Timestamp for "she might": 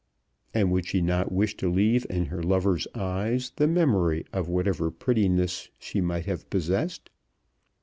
5.77-6.25